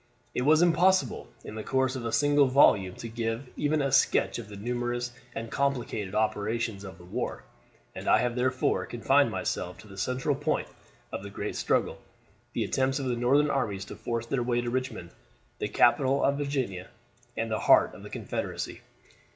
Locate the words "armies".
13.51-13.85